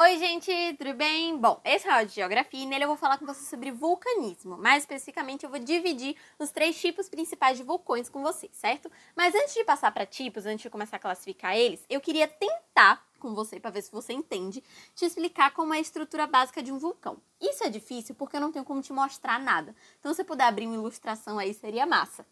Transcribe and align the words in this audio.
Oi, 0.00 0.16
gente, 0.16 0.52
tudo 0.78 0.94
bem? 0.94 1.36
Bom, 1.36 1.60
esse 1.64 1.88
é 1.88 1.90
o 1.90 1.94
áudio 1.94 2.10
de 2.10 2.14
geografia 2.14 2.62
e 2.62 2.66
nele 2.66 2.84
eu 2.84 2.88
vou 2.88 2.96
falar 2.96 3.18
com 3.18 3.26
você 3.26 3.44
sobre 3.44 3.72
vulcanismo. 3.72 4.56
Mais 4.56 4.84
especificamente, 4.84 5.42
eu 5.42 5.50
vou 5.50 5.58
dividir 5.58 6.14
os 6.38 6.52
três 6.52 6.80
tipos 6.80 7.08
principais 7.08 7.58
de 7.58 7.64
vulcões 7.64 8.08
com 8.08 8.22
vocês, 8.22 8.52
certo? 8.54 8.88
Mas 9.16 9.34
antes 9.34 9.54
de 9.54 9.64
passar 9.64 9.90
para 9.90 10.06
tipos, 10.06 10.46
antes 10.46 10.62
de 10.62 10.70
começar 10.70 10.98
a 10.98 11.00
classificar 11.00 11.56
eles, 11.56 11.84
eu 11.90 12.00
queria 12.00 12.28
tentar 12.28 13.04
com 13.18 13.34
você 13.34 13.58
para 13.58 13.72
ver 13.72 13.82
se 13.82 13.90
você 13.90 14.12
entende, 14.12 14.62
te 14.94 15.04
explicar 15.04 15.50
como 15.50 15.74
é 15.74 15.78
a 15.78 15.80
estrutura 15.80 16.28
básica 16.28 16.62
de 16.62 16.70
um 16.70 16.78
vulcão. 16.78 17.20
Isso 17.40 17.64
é 17.64 17.68
difícil 17.68 18.14
porque 18.14 18.36
eu 18.36 18.40
não 18.40 18.52
tenho 18.52 18.64
como 18.64 18.80
te 18.80 18.92
mostrar 18.92 19.40
nada. 19.40 19.74
Então, 19.98 20.12
se 20.12 20.18
você 20.18 20.24
puder 20.24 20.44
abrir 20.44 20.66
uma 20.66 20.76
ilustração 20.76 21.40
aí, 21.40 21.52
seria 21.52 21.84
massa. 21.84 22.24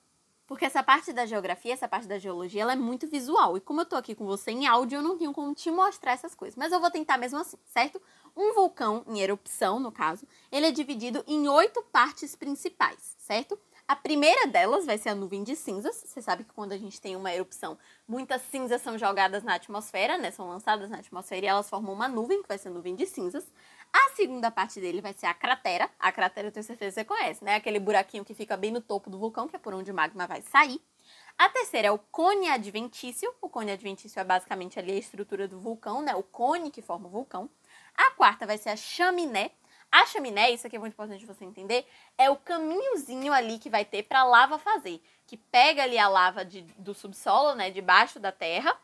Porque 0.46 0.64
essa 0.64 0.82
parte 0.82 1.12
da 1.12 1.26
geografia, 1.26 1.72
essa 1.72 1.88
parte 1.88 2.06
da 2.06 2.18
geologia, 2.18 2.62
ela 2.62 2.72
é 2.72 2.76
muito 2.76 3.08
visual. 3.08 3.56
E 3.56 3.60
como 3.60 3.80
eu 3.80 3.86
tô 3.86 3.96
aqui 3.96 4.14
com 4.14 4.24
você 4.24 4.52
em 4.52 4.66
áudio, 4.66 4.98
eu 4.98 5.02
não 5.02 5.18
tenho 5.18 5.32
como 5.32 5.54
te 5.54 5.70
mostrar 5.70 6.12
essas 6.12 6.34
coisas. 6.34 6.56
Mas 6.56 6.72
eu 6.72 6.80
vou 6.80 6.90
tentar 6.90 7.18
mesmo 7.18 7.38
assim, 7.38 7.58
certo? 7.66 8.00
Um 8.36 8.54
vulcão, 8.54 9.05
em 9.09 9.20
erupção, 9.20 9.80
no 9.80 9.91
caso, 9.91 10.27
ele 10.52 10.66
é 10.66 10.70
dividido 10.70 11.24
em 11.27 11.48
oito 11.48 11.82
partes 11.91 12.36
principais, 12.36 13.16
certo? 13.19 13.59
A 13.88 13.95
primeira 13.95 14.48
delas 14.48 14.84
vai 14.84 14.98
ser 14.98 15.10
a 15.10 15.14
nuvem 15.14 15.45
de 15.45 15.54
cinzas. 15.54 16.02
Você 16.04 16.20
sabe 16.20 16.42
que 16.42 16.52
quando 16.52 16.72
a 16.72 16.77
gente 16.77 17.00
tem 17.00 17.14
uma 17.14 17.32
erupção, 17.32 17.78
muitas 18.06 18.42
cinzas 18.42 18.82
são 18.82 18.98
jogadas 18.98 19.44
na 19.44 19.54
atmosfera, 19.54 20.18
né? 20.18 20.32
São 20.32 20.48
lançadas 20.48 20.90
na 20.90 20.98
atmosfera 20.98 21.46
e 21.46 21.48
elas 21.48 21.70
formam 21.70 21.92
uma 21.92 22.08
nuvem, 22.08 22.42
que 22.42 22.48
vai 22.48 22.58
ser 22.58 22.66
a 22.66 22.72
nuvem 22.72 22.96
de 22.96 23.06
cinzas. 23.06 23.46
A 23.92 24.10
segunda 24.16 24.50
parte 24.50 24.80
dele 24.80 25.00
vai 25.00 25.12
ser 25.12 25.27
a 25.27 25.34
cratera. 25.34 25.88
A 26.00 26.10
cratera 26.10 26.48
eu 26.48 26.52
tenho 26.52 26.64
certeza 26.64 26.91
que 26.91 27.00
você 27.00 27.04
conhece, 27.04 27.44
né? 27.44 27.54
Aquele 27.54 27.78
buraquinho 27.78 28.24
que 28.24 28.34
fica 28.34 28.56
bem 28.56 28.72
no 28.72 28.80
topo 28.80 29.08
do 29.08 29.20
vulcão, 29.20 29.46
que 29.46 29.54
é 29.54 29.58
por 29.58 29.72
onde 29.72 29.92
o 29.92 29.94
magma 29.94 30.27
vai 30.27 30.42
sair. 30.42 30.80
A 31.38 31.48
terceira 31.48 31.86
é 31.86 31.91
o 31.92 31.98
cone 31.98 32.48
adventício. 32.48 33.32
O 33.41 33.48
cone 33.48 33.70
adventício 33.70 34.18
é 34.18 34.24
basicamente 34.24 34.80
ali 34.80 34.92
a 34.92 34.98
estrutura 34.98 35.46
do 35.46 35.60
vulcão, 35.60 36.02
né? 36.02 36.12
O 36.16 36.24
cone 36.24 36.72
que 36.72 36.82
forma 36.82 37.06
o 37.06 37.10
vulcão. 37.10 37.48
A 37.94 38.10
quarta 38.10 38.46
vai 38.46 38.58
ser 38.58 38.70
a 38.70 38.77
chaminé. 38.77 39.52
A 39.90 40.04
chaminé, 40.06 40.50
isso 40.50 40.66
aqui 40.66 40.76
é 40.76 40.78
muito 40.78 40.92
importante 40.92 41.24
você 41.24 41.44
entender, 41.44 41.86
é 42.19 42.28
o 42.28 42.36
caminhozinho 42.36 43.33
ali 43.33 43.58
que 43.58 43.70
vai 43.70 43.84
ter 43.84 44.02
para 44.02 44.20
a 44.20 44.24
lava 44.24 44.58
fazer, 44.58 45.02
que 45.27 45.36
pega 45.36 45.83
ali 45.83 45.98
a 45.98 46.08
lava 46.08 46.44
de, 46.44 46.62
do 46.78 46.94
subsolo, 46.94 47.55
né, 47.55 47.70
debaixo 47.70 48.19
da 48.19 48.30
terra, 48.30 48.77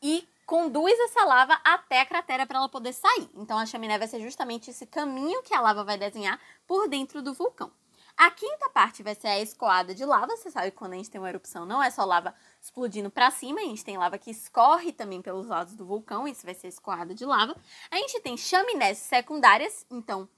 e 0.00 0.26
conduz 0.46 0.98
essa 1.00 1.24
lava 1.24 1.58
até 1.64 2.00
a 2.00 2.06
cratera 2.06 2.46
para 2.46 2.58
ela 2.58 2.68
poder 2.68 2.92
sair. 2.92 3.28
Então 3.34 3.58
a 3.58 3.66
chaminé 3.66 3.98
vai 3.98 4.08
ser 4.08 4.20
justamente 4.20 4.70
esse 4.70 4.86
caminho 4.86 5.42
que 5.42 5.54
a 5.54 5.60
lava 5.60 5.84
vai 5.84 5.96
desenhar 5.96 6.40
por 6.66 6.88
dentro 6.88 7.22
do 7.22 7.34
vulcão. 7.34 7.70
A 8.16 8.30
quinta 8.30 8.70
parte 8.70 9.02
vai 9.02 9.14
ser 9.14 9.26
a 9.26 9.40
escoada 9.40 9.94
de 9.94 10.04
lava. 10.04 10.36
Você 10.36 10.50
sabe 10.50 10.70
que 10.70 10.76
quando 10.76 10.92
a 10.92 10.96
gente 10.96 11.10
tem 11.10 11.20
uma 11.20 11.28
erupção, 11.28 11.66
não 11.66 11.82
é 11.82 11.90
só 11.90 12.04
lava 12.04 12.34
explodindo 12.60 13.10
para 13.10 13.30
cima, 13.30 13.60
a 13.60 13.64
gente 13.64 13.84
tem 13.84 13.98
lava 13.98 14.18
que 14.18 14.30
escorre 14.30 14.92
também 14.92 15.20
pelos 15.20 15.48
lados 15.48 15.74
do 15.74 15.84
vulcão, 15.84 16.26
isso 16.26 16.44
vai 16.44 16.54
ser 16.54 16.68
escoada 16.68 17.14
de 17.14 17.24
lava. 17.24 17.56
A 17.90 17.96
gente 17.96 18.20
tem 18.20 18.36
chaminés 18.36 18.98
secundárias, 18.98 19.84
então 19.90 20.28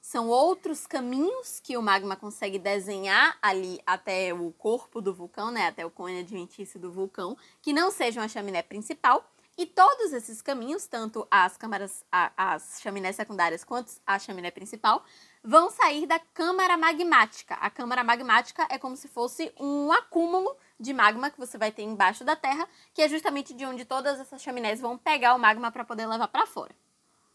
são 0.00 0.28
outros 0.28 0.86
caminhos 0.86 1.58
que 1.58 1.76
o 1.76 1.82
magma 1.82 2.14
consegue 2.14 2.60
desenhar 2.60 3.36
ali 3.42 3.80
até 3.84 4.32
o 4.32 4.52
corpo 4.52 5.00
do 5.00 5.12
vulcão, 5.12 5.50
né, 5.50 5.66
até 5.66 5.84
o 5.84 5.90
cone 5.90 6.20
adventício 6.20 6.78
do 6.78 6.92
vulcão, 6.92 7.36
que 7.60 7.72
não 7.72 7.90
sejam 7.90 8.22
a 8.22 8.28
chaminé 8.28 8.62
principal. 8.62 9.28
E 9.58 9.64
todos 9.64 10.12
esses 10.12 10.42
caminhos, 10.42 10.86
tanto 10.86 11.26
as 11.30 11.56
câmaras, 11.56 12.04
as 12.12 12.78
chaminés 12.82 13.16
secundárias 13.16 13.64
quanto 13.64 13.90
a 14.06 14.18
chaminé 14.18 14.50
principal, 14.50 15.02
vão 15.42 15.70
sair 15.70 16.06
da 16.06 16.18
câmara 16.18 16.76
magmática. 16.76 17.54
A 17.54 17.70
câmara 17.70 18.04
magmática 18.04 18.66
é 18.68 18.76
como 18.76 18.96
se 18.96 19.08
fosse 19.08 19.50
um 19.58 19.90
acúmulo 19.90 20.54
de 20.78 20.92
magma 20.92 21.30
que 21.30 21.38
você 21.38 21.56
vai 21.56 21.72
ter 21.72 21.84
embaixo 21.84 22.22
da 22.22 22.36
Terra, 22.36 22.68
que 22.92 23.00
é 23.00 23.08
justamente 23.08 23.54
de 23.54 23.64
onde 23.64 23.86
todas 23.86 24.20
essas 24.20 24.42
chaminés 24.42 24.78
vão 24.78 24.98
pegar 24.98 25.34
o 25.34 25.38
magma 25.38 25.72
para 25.72 25.84
poder 25.84 26.06
levar 26.06 26.28
para 26.28 26.46
fora. 26.46 26.76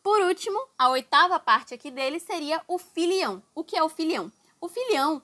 Por 0.04 0.22
último, 0.22 0.60
a 0.78 0.90
oitava 0.90 1.40
parte 1.40 1.74
aqui 1.74 1.90
dele 1.90 2.20
seria 2.20 2.62
o 2.68 2.78
filião. 2.78 3.42
O 3.56 3.64
que 3.64 3.76
é 3.76 3.82
o 3.82 3.90
filião? 3.90 4.32
O 4.60 4.68
filião 4.68 5.24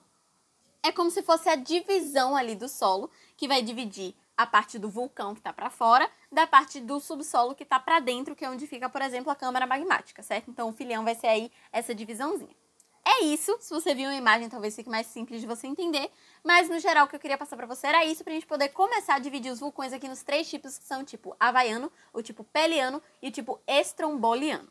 é 0.82 0.92
como 0.92 1.12
se 1.12 1.22
fosse 1.22 1.48
a 1.48 1.56
divisão 1.56 2.36
ali 2.36 2.56
do 2.56 2.68
solo 2.68 3.12
que 3.36 3.48
vai 3.48 3.62
dividir 3.62 4.16
a 4.38 4.46
parte 4.46 4.78
do 4.78 4.90
vulcão 4.90 5.34
que 5.34 5.40
está 5.40 5.52
para 5.52 5.70
fora 5.70 6.10
da 6.32 6.46
parte 6.46 6.80
do 6.80 7.00
subsolo 7.00 7.56
que 7.56 7.64
está 7.64 7.80
para 7.80 8.00
dentro, 8.00 8.36
que 8.36 8.46
é 8.46 8.50
onde 8.50 8.68
fica, 8.68 8.88
por 8.88 9.02
exemplo, 9.02 9.32
a 9.32 9.36
câmara 9.36 9.66
magmática, 9.66 10.22
certo? 10.22 10.52
Então 10.52 10.70
o 10.70 10.74
filião 10.74 11.04
vai 11.04 11.16
ser 11.16 11.28
aí 11.28 11.52
essa 11.72 11.96
divisãozinha. 11.96 12.56
É 13.10 13.24
isso, 13.24 13.58
se 13.62 13.74
você 13.74 13.96
viu 13.96 14.10
uma 14.10 14.16
imagem 14.16 14.50
talvez 14.50 14.76
fique 14.76 14.90
mais 14.90 15.08
simples 15.08 15.40
de 15.40 15.48
você 15.48 15.66
entender, 15.66 16.12
mas 16.44 16.70
no 16.70 16.78
geral 16.78 17.06
o 17.06 17.10
que 17.10 17.16
eu 17.16 17.20
queria 17.20 17.38
passar 17.38 17.56
para 17.56 17.66
você 17.66 17.88
era 17.88 18.06
isso, 18.06 18.22
pra 18.22 18.34
gente 18.34 18.46
poder 18.46 18.68
começar 18.70 19.16
a 19.16 19.20
dividir 19.20 19.50
os 19.50 19.62
vulcões 19.62 19.94
aqui 19.94 20.10
nos 20.10 20.22
três 20.24 20.50
tipos 20.50 20.78
que 20.78 20.84
são 20.84 21.02
o 21.02 21.06
tipo 21.06 21.34
havaiano, 21.40 21.90
o 22.14 22.22
tipo 22.22 22.44
peliano 22.44 23.02
e 23.22 23.30
o 23.30 23.32
tipo 23.32 23.62
estromboliano. 23.66 24.70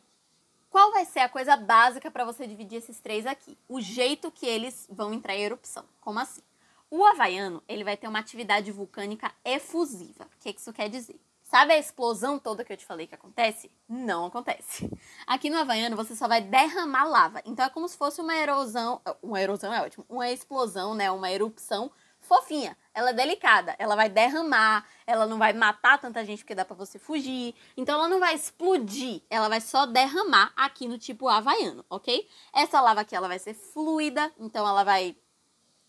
Qual 0.69 0.91
vai 0.91 1.05
ser 1.05 1.21
a 1.21 1.29
coisa 1.29 1.57
básica 1.57 2.11
para 2.11 2.23
você 2.23 2.45
dividir 2.45 2.77
esses 2.77 2.99
três 2.99 3.25
aqui? 3.25 3.57
O 3.67 3.81
jeito 3.81 4.29
que 4.29 4.45
eles 4.45 4.85
vão 4.87 5.13
entrar 5.13 5.35
em 5.35 5.41
erupção. 5.41 5.85
Como 5.99 6.19
assim? 6.19 6.41
O 6.89 7.03
havaiano, 7.05 7.61
ele 7.67 7.83
vai 7.83 7.97
ter 7.97 8.07
uma 8.07 8.19
atividade 8.19 8.71
vulcânica 8.71 9.31
efusiva. 9.43 10.25
O 10.25 10.39
que 10.39 10.49
isso 10.49 10.71
quer 10.71 10.89
dizer? 10.89 11.19
Sabe 11.49 11.73
a 11.73 11.77
explosão 11.77 12.37
toda 12.37 12.63
que 12.65 12.73
eu 12.73 12.77
te 12.77 12.85
falei 12.85 13.07
que 13.07 13.15
acontece? 13.15 13.71
Não 13.87 14.25
acontece. 14.25 14.89
Aqui 15.25 15.49
no 15.49 15.57
Havaiano 15.57 15.95
você 15.95 16.13
só 16.13 16.27
vai 16.27 16.41
derramar 16.41 17.05
lava. 17.05 17.41
Então 17.45 17.65
é 17.65 17.69
como 17.69 17.87
se 17.87 17.97
fosse 17.97 18.19
uma 18.19 18.35
erosão. 18.35 19.01
Uma 19.23 19.41
erosão 19.41 19.73
é 19.73 19.81
ótimo. 19.81 20.05
Uma 20.09 20.29
explosão, 20.29 20.93
né? 20.93 21.09
Uma 21.09 21.31
erupção 21.31 21.89
fofinha. 22.19 22.77
Ela 22.93 23.11
é 23.11 23.13
delicada. 23.13 23.73
Ela 23.79 23.95
vai 23.95 24.09
derramar. 24.09 24.85
Ela 25.05 25.25
não 25.25 25.37
vai 25.37 25.53
matar 25.53 25.97
tanta 25.97 26.25
gente 26.25 26.39
porque 26.39 26.53
dá 26.53 26.65
para 26.65 26.75
você 26.75 26.99
fugir. 26.99 27.55
Então 27.77 27.95
ela 27.95 28.09
não 28.09 28.19
vai 28.19 28.35
explodir. 28.35 29.21
Ela 29.29 29.47
vai 29.47 29.61
só 29.61 29.85
derramar 29.85 30.51
aqui 30.53 30.85
no 30.85 30.97
tipo 30.97 31.29
Havaiano, 31.29 31.85
ok? 31.89 32.27
Essa 32.53 32.81
lava 32.81 33.01
aqui 33.01 33.15
ela 33.15 33.29
vai 33.29 33.39
ser 33.39 33.53
fluida. 33.53 34.33
Então 34.37 34.67
ela 34.67 34.83
vai 34.83 35.15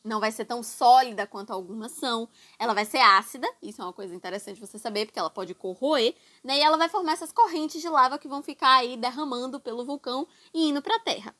não 0.04 0.20
vai 0.20 0.32
ser 0.32 0.44
tão 0.44 0.62
sólida 0.62 1.26
quanto 1.26 1.52
algumas 1.52 1.92
são. 1.92 2.28
Ela 2.58 2.74
vai 2.74 2.84
ser 2.84 2.98
ácida, 2.98 3.48
isso 3.62 3.80
é 3.80 3.84
uma 3.84 3.92
coisa 3.92 4.14
interessante 4.14 4.60
você 4.60 4.78
saber, 4.78 5.06
porque 5.06 5.18
ela 5.18 5.30
pode 5.30 5.54
corroer, 5.54 6.14
né? 6.42 6.58
E 6.58 6.60
ela 6.60 6.76
vai 6.76 6.88
formar 6.88 7.12
essas 7.12 7.32
correntes 7.32 7.80
de 7.80 7.88
lava 7.88 8.18
que 8.18 8.28
vão 8.28 8.42
ficar 8.42 8.76
aí 8.76 8.96
derramando 8.96 9.60
pelo 9.60 9.84
vulcão 9.84 10.26
e 10.54 10.68
indo 10.68 10.82
para 10.82 10.96
a 10.96 11.00
Terra. 11.00 11.34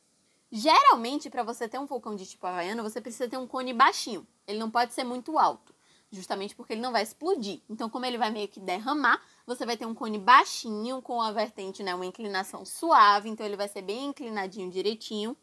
Geralmente, 0.51 1.29
para 1.29 1.43
você 1.43 1.69
ter 1.69 1.79
um 1.79 1.87
vulcão 1.87 2.17
de 2.17 2.25
tipo 2.25 2.47
havaiano, 2.47 2.83
você 2.83 3.01
precisa 3.01 3.29
ter 3.29 3.37
um 3.37 3.47
cone 3.47 3.75
baixinho. 3.75 4.27
Ele 4.47 4.59
não 4.59 4.71
pode 4.71 4.95
ser 4.95 5.05
muito 5.05 5.39
alto, 5.39 5.75
justamente 6.11 6.55
porque 6.57 6.73
ele 6.73 6.81
não 6.81 6.91
vai 6.91 7.03
explodir. 7.03 7.61
Então, 7.69 7.91
como 7.91 8.07
ele 8.07 8.17
vai 8.17 8.31
meio 8.31 8.49
que 8.49 8.59
derramar, 8.59 9.21
você 9.47 9.67
vai 9.67 9.77
ter 9.77 9.85
um 9.85 9.95
cone 9.95 10.19
baixinho 10.19 11.03
com 11.03 11.21
a 11.21 11.33
vertente, 11.33 11.83
né, 11.83 11.95
uma 11.95 12.07
inclinação 12.07 12.65
suave, 12.65 13.29
então 13.29 13.45
ele 13.45 13.57
vai 13.57 13.69
ser 13.69 13.83
bem 13.83 14.07
inclinadinho 14.07 14.71
direitinho. 14.71 15.37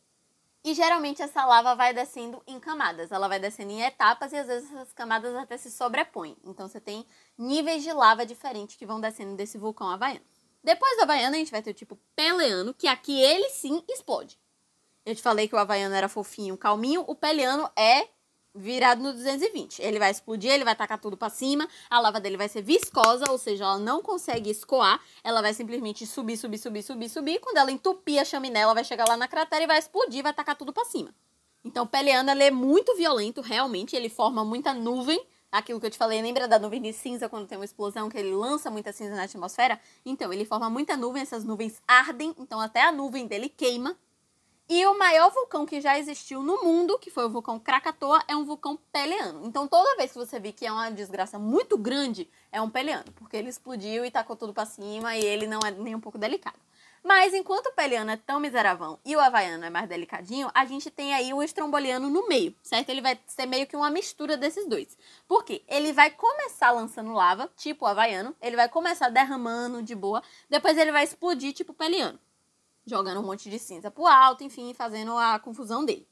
E 0.65 0.73
geralmente 0.73 1.21
essa 1.21 1.45
lava 1.45 1.75
vai 1.75 1.93
descendo 1.93 2.41
em 2.47 2.59
camadas, 2.59 3.11
ela 3.11 3.27
vai 3.27 3.39
descendo 3.39 3.71
em 3.71 3.83
etapas 3.83 4.33
e 4.33 4.35
às 4.35 4.47
vezes 4.47 4.67
essas 4.71 4.91
camadas 4.93 5.35
até 5.35 5.55
se 5.57 5.69
sobrepõem. 5.69 6.35
Então 6.43 6.67
você 6.67 6.81
tem 6.81 7.05
níveis 7.37 7.83
de 7.83 7.93
lava 7.93 8.25
diferentes 8.25 8.75
que 8.75 8.83
vão 8.83 8.99
descendo 8.99 9.35
desse 9.35 9.59
vulcão 9.59 9.87
havaiano. 9.87 10.25
Depois 10.63 10.97
do 10.97 11.03
havaiano 11.03 11.35
a 11.35 11.37
gente 11.37 11.51
vai 11.51 11.61
ter 11.61 11.69
o 11.69 11.73
tipo 11.75 11.99
peleano, 12.15 12.73
que 12.73 12.87
aqui 12.87 13.21
ele 13.21 13.47
sim 13.49 13.83
explode. 13.87 14.39
Eu 15.05 15.13
te 15.13 15.21
falei 15.21 15.47
que 15.47 15.53
o 15.53 15.59
havaiano 15.59 15.93
era 15.93 16.09
fofinho, 16.09 16.57
calminho, 16.57 17.05
o 17.05 17.13
peleano 17.13 17.69
é 17.75 18.07
virado 18.55 19.03
no 19.03 19.11
220. 19.11 19.81
Ele 19.81 19.99
vai 19.99 20.09
explodir, 20.09 20.51
ele 20.51 20.63
vai 20.63 20.75
tacar 20.75 20.99
tudo 20.99 21.17
para 21.17 21.29
cima, 21.29 21.67
a 21.89 21.99
lava 21.99 22.19
dele 22.19 22.37
vai 22.37 22.47
ser 22.47 22.61
viscosa, 22.61 23.29
ou 23.29 23.37
seja, 23.37 23.65
ela 23.65 23.77
não 23.77 24.01
consegue 24.01 24.49
escoar, 24.49 24.99
ela 25.23 25.41
vai 25.41 25.53
simplesmente 25.53 26.07
subir, 26.07 26.37
subir, 26.37 26.57
subir, 26.57 26.81
subir, 26.81 27.09
subir. 27.09 27.39
Quando 27.39 27.57
ela 27.57 27.71
entupir 27.71 28.21
a 28.21 28.25
chaminé, 28.25 28.61
ela 28.61 28.73
vai 28.73 28.83
chegar 28.83 29.07
lá 29.07 29.17
na 29.17 29.27
cratera 29.27 29.65
e 29.65 29.67
vai 29.67 29.77
explodir, 29.77 30.23
vai 30.23 30.33
tacar 30.33 30.55
tudo 30.55 30.71
para 30.71 30.85
cima. 30.85 31.13
Então, 31.63 31.89
ele 31.93 32.43
é 32.43 32.51
muito 32.51 32.95
violento, 32.95 33.41
realmente, 33.41 33.95
ele 33.95 34.07
forma 34.07 34.45
muita 34.45 34.71
nuvem, 34.73 35.19
aquilo 35.51 35.79
que 35.79 35.87
eu 35.87 35.89
te 35.89 35.97
falei, 35.97 36.21
lembra 36.21 36.47
da 36.47 36.59
nuvem 36.59 36.81
de 36.81 36.93
cinza 36.93 37.27
quando 37.27 37.47
tem 37.47 37.57
uma 37.57 37.65
explosão 37.65 38.07
que 38.07 38.17
ele 38.17 38.35
lança 38.35 38.69
muita 38.69 38.91
cinza 38.91 39.15
na 39.15 39.23
atmosfera? 39.23 39.79
Então, 40.05 40.31
ele 40.31 40.45
forma 40.45 40.69
muita 40.69 40.95
nuvem, 40.95 41.23
essas 41.23 41.43
nuvens 41.43 41.81
ardem, 41.87 42.35
então 42.37 42.59
até 42.59 42.83
a 42.83 42.91
nuvem 42.91 43.25
dele 43.25 43.49
queima, 43.49 43.97
e 44.67 44.83
o 44.87 44.97
maior 44.97 45.31
vulcão 45.31 45.65
que 45.65 45.79
já 45.79 45.97
existiu 45.99 46.41
no 46.41 46.63
mundo, 46.63 46.97
que 46.97 47.11
foi 47.11 47.25
o 47.25 47.29
vulcão 47.29 47.59
Krakatoa, 47.59 48.23
é 48.27 48.35
um 48.35 48.43
vulcão 48.43 48.77
peleano. 48.91 49.45
Então 49.45 49.67
toda 49.67 49.95
vez 49.95 50.11
que 50.11 50.17
você 50.17 50.39
vê 50.39 50.51
que 50.51 50.65
é 50.65 50.71
uma 50.71 50.89
desgraça 50.89 51.37
muito 51.37 51.77
grande, 51.77 52.27
é 52.51 52.59
um 52.59 52.69
peleano, 52.69 53.11
porque 53.15 53.37
ele 53.37 53.49
explodiu 53.49 54.03
e 54.03 54.09
tacou 54.09 54.35
tudo 54.35 54.53
para 54.53 54.65
cima 54.65 55.15
e 55.15 55.23
ele 55.23 55.45
não 55.45 55.59
é 55.59 55.69
nem 55.69 55.93
um 55.93 55.99
pouco 55.99 56.17
delicado. 56.17 56.57
Mas 57.03 57.35
enquanto 57.35 57.67
o 57.67 57.73
peleano 57.73 58.09
é 58.09 58.17
tão 58.17 58.39
miseravão 58.39 58.97
e 59.05 59.15
o 59.15 59.19
havaiano 59.19 59.63
é 59.63 59.69
mais 59.69 59.87
delicadinho, 59.87 60.49
a 60.51 60.65
gente 60.65 60.89
tem 60.89 61.13
aí 61.13 61.31
o 61.31 61.43
estromboliano 61.43 62.09
no 62.09 62.27
meio, 62.27 62.55
certo? 62.63 62.89
Ele 62.89 63.01
vai 63.01 63.19
ser 63.27 63.45
meio 63.45 63.67
que 63.67 63.75
uma 63.75 63.91
mistura 63.91 64.35
desses 64.35 64.67
dois. 64.67 64.97
Por 65.27 65.45
quê? 65.45 65.61
Ele 65.67 65.93
vai 65.93 66.09
começar 66.09 66.71
lançando 66.71 67.13
lava, 67.13 67.47
tipo 67.55 67.85
o 67.85 67.87
havaiano, 67.87 68.35
ele 68.41 68.55
vai 68.55 68.67
começar 68.67 69.09
derramando 69.09 69.83
de 69.83 69.93
boa, 69.93 70.23
depois 70.49 70.75
ele 70.75 70.91
vai 70.91 71.03
explodir, 71.03 71.53
tipo 71.53 71.73
o 71.73 71.75
peleano 71.75 72.19
jogando 72.85 73.19
um 73.19 73.25
monte 73.25 73.49
de 73.49 73.59
cinza 73.59 73.89
pro 73.89 74.05
alto, 74.05 74.43
enfim, 74.43 74.73
fazendo 74.73 75.17
a 75.17 75.39
confusão 75.39 75.83
dele. 75.83 76.07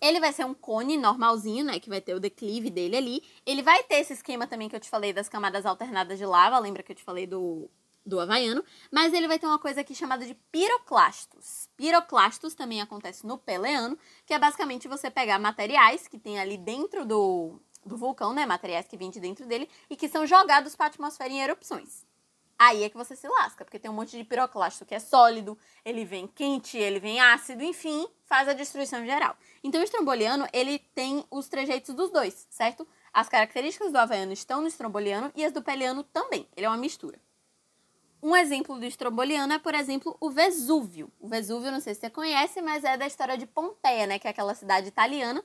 Ele 0.00 0.20
vai 0.20 0.32
ser 0.32 0.44
um 0.44 0.54
cone 0.54 0.96
normalzinho, 0.96 1.64
né? 1.64 1.80
Que 1.80 1.88
vai 1.88 2.00
ter 2.00 2.14
o 2.14 2.20
declive 2.20 2.70
dele 2.70 2.96
ali. 2.96 3.22
Ele 3.46 3.62
vai 3.62 3.82
ter 3.82 3.96
esse 3.96 4.12
esquema 4.12 4.46
também 4.46 4.68
que 4.68 4.76
eu 4.76 4.80
te 4.80 4.90
falei 4.90 5.12
das 5.12 5.28
camadas 5.28 5.64
alternadas 5.64 6.18
de 6.18 6.26
lava. 6.26 6.58
Lembra 6.58 6.82
que 6.82 6.92
eu 6.92 6.96
te 6.96 7.02
falei 7.02 7.26
do, 7.26 7.70
do 8.06 8.20
havaiano, 8.20 8.64
mas 8.90 9.12
ele 9.12 9.26
vai 9.26 9.38
ter 9.38 9.46
uma 9.46 9.58
coisa 9.58 9.80
aqui 9.80 9.94
chamada 9.94 10.24
de 10.24 10.34
piroclastos. 10.52 11.68
Piroclastos 11.76 12.54
também 12.54 12.80
acontece 12.80 13.26
no 13.26 13.36
peleano, 13.36 13.98
que 14.24 14.32
é 14.32 14.38
basicamente 14.38 14.86
você 14.86 15.10
pegar 15.10 15.40
materiais 15.40 16.06
que 16.06 16.18
tem 16.18 16.38
ali 16.38 16.56
dentro 16.56 17.04
do, 17.04 17.60
do 17.84 17.96
vulcão, 17.96 18.32
né, 18.32 18.46
materiais 18.46 18.86
que 18.86 18.96
vêm 18.96 19.10
de 19.10 19.18
dentro 19.18 19.44
dele 19.44 19.68
e 19.90 19.96
que 19.96 20.08
são 20.08 20.24
jogados 20.24 20.76
para 20.76 20.86
a 20.86 20.88
atmosfera 20.88 21.32
em 21.32 21.40
erupções. 21.40 22.05
Aí 22.58 22.84
é 22.84 22.88
que 22.88 22.96
você 22.96 23.14
se 23.14 23.28
lasca, 23.28 23.64
porque 23.64 23.78
tem 23.78 23.90
um 23.90 23.94
monte 23.94 24.16
de 24.16 24.24
piroclasto 24.24 24.86
que 24.86 24.94
é 24.94 24.98
sólido, 24.98 25.58
ele 25.84 26.04
vem 26.04 26.26
quente, 26.26 26.78
ele 26.78 26.98
vem 26.98 27.20
ácido, 27.20 27.62
enfim, 27.62 28.08
faz 28.24 28.48
a 28.48 28.54
destruição 28.54 29.04
geral. 29.04 29.36
Então 29.62 29.80
o 29.80 29.84
estromboliano, 29.84 30.46
ele 30.52 30.78
tem 30.78 31.24
os 31.30 31.48
trejeitos 31.48 31.94
dos 31.94 32.10
dois, 32.10 32.46
certo? 32.48 32.86
As 33.12 33.28
características 33.28 33.92
do 33.92 33.98
havaiano 33.98 34.32
estão 34.32 34.60
no 34.62 34.68
estromboliano 34.68 35.30
e 35.34 35.44
as 35.44 35.52
do 35.52 35.62
peliano 35.62 36.02
também. 36.02 36.48
Ele 36.56 36.66
é 36.66 36.68
uma 36.68 36.78
mistura. 36.78 37.20
Um 38.22 38.34
exemplo 38.34 38.78
do 38.78 38.84
estromboliano 38.84 39.52
é, 39.52 39.58
por 39.58 39.74
exemplo, 39.74 40.16
o 40.20 40.30
Vesúvio. 40.30 41.12
O 41.20 41.28
Vesúvio, 41.28 41.70
não 41.70 41.80
sei 41.80 41.94
se 41.94 42.00
você 42.00 42.10
conhece, 42.10 42.60
mas 42.62 42.82
é 42.84 42.96
da 42.96 43.06
história 43.06 43.36
de 43.36 43.46
Pompeia, 43.46 44.06
né? 44.06 44.18
Que 44.18 44.26
é 44.26 44.30
aquela 44.30 44.54
cidade 44.54 44.88
italiana 44.88 45.44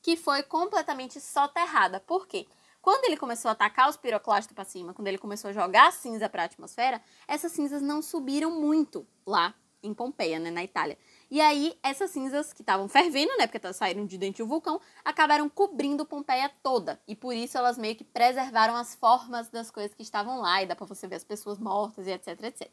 que 0.00 0.16
foi 0.16 0.42
completamente 0.42 1.20
soterrada. 1.20 2.00
Por 2.00 2.26
quê? 2.26 2.46
Quando 2.82 3.04
ele 3.04 3.16
começou 3.16 3.48
a 3.48 3.52
atacar 3.52 3.88
os 3.88 3.96
piroclastos 3.96 4.54
para 4.54 4.64
cima, 4.64 4.94
quando 4.94 5.08
ele 5.08 5.18
começou 5.18 5.50
a 5.50 5.52
jogar 5.52 5.92
cinza 5.92 6.28
para 6.28 6.42
a 6.42 6.46
atmosfera, 6.46 7.02
essas 7.28 7.52
cinzas 7.52 7.82
não 7.82 8.00
subiram 8.00 8.50
muito 8.50 9.06
lá 9.26 9.54
em 9.82 9.94
Pompeia, 9.94 10.38
né, 10.38 10.50
na 10.50 10.62
Itália. 10.62 10.98
E 11.30 11.40
aí, 11.40 11.78
essas 11.82 12.10
cinzas 12.10 12.52
que 12.52 12.62
estavam 12.62 12.88
fervendo, 12.88 13.36
né, 13.38 13.46
porque 13.46 13.72
saíram 13.72 14.04
de 14.04 14.18
dentro 14.18 14.44
do 14.44 14.48
vulcão, 14.48 14.80
acabaram 15.04 15.48
cobrindo 15.48 16.04
Pompeia 16.04 16.50
toda. 16.62 17.00
E 17.06 17.14
por 17.14 17.34
isso 17.34 17.56
elas 17.56 17.78
meio 17.78 17.96
que 17.96 18.04
preservaram 18.04 18.74
as 18.76 18.94
formas 18.94 19.48
das 19.48 19.70
coisas 19.70 19.94
que 19.94 20.02
estavam 20.02 20.40
lá, 20.40 20.62
e 20.62 20.66
dá 20.66 20.76
para 20.76 20.86
você 20.86 21.06
ver 21.06 21.16
as 21.16 21.24
pessoas 21.24 21.58
mortas 21.58 22.06
e 22.06 22.10
etc, 22.10 22.42
etc. 22.42 22.70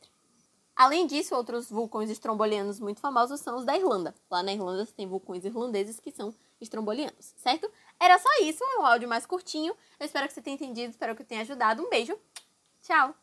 Além 0.77 1.07
disso, 1.07 1.33
outros 1.33 1.71
vulcões 1.71 2.07
estrombolianos 2.07 2.79
muito 2.79 2.99
famosos 2.99 3.39
são 3.39 3.57
os 3.57 3.65
da 3.65 3.75
Irlanda. 3.75 4.13
Lá 4.29 4.43
na 4.43 4.53
Irlanda 4.53 4.85
tem 4.85 5.07
vulcões 5.07 5.43
irlandeses 5.43 5.99
que 5.99 6.11
são 6.11 6.31
estrombolianos, 6.61 7.33
certo? 7.35 7.67
Era 7.99 8.19
só 8.19 8.29
isso, 8.43 8.63
um 8.77 8.85
áudio 8.85 9.09
mais 9.09 9.25
curtinho. 9.25 9.75
Eu 9.99 10.05
espero 10.05 10.27
que 10.27 10.35
você 10.35 10.41
tenha 10.41 10.53
entendido, 10.53 10.91
espero 10.91 11.15
que 11.15 11.23
eu 11.23 11.25
tenha 11.25 11.41
ajudado. 11.41 11.81
Um 11.81 11.89
beijo, 11.89 12.15
tchau! 12.83 13.15